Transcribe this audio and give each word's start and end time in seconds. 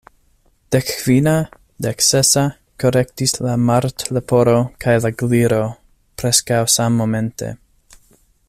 "Dekkvina," 0.75 1.33
"Deksesa," 1.87 2.45
korektis 2.83 3.35
la 3.47 3.53
Martleporo 3.67 4.57
kaj 4.85 4.97
la 5.05 5.13
Gliro, 5.23 5.63
preskaŭ 6.23 6.63
sammomente. 6.79 7.53